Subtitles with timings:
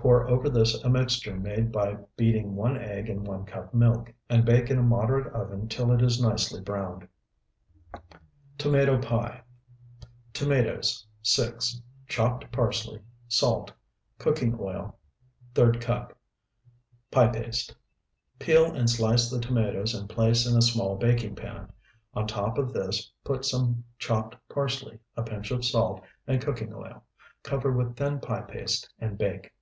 [0.00, 4.44] Pour over this a mixture made by beating one egg in one cup milk, and
[4.44, 7.08] bake in a moderate oven till it is nicely browned.
[8.58, 9.42] TOMATO PIE
[10.32, 11.82] Tomatoes, 6.
[12.06, 13.00] Chopped parsley.
[13.26, 13.72] Salt.
[14.18, 14.96] Cooking oil,
[15.54, 16.16] ⅓ cup.
[17.10, 17.74] Pie paste.
[18.38, 21.70] Peel and slice the tomatoes and place in a small baking pan.
[22.14, 27.02] On top of this put some chopped parsley, a pinch of salt, and cooking oil.
[27.42, 29.52] Cover with thin pie paste and bake.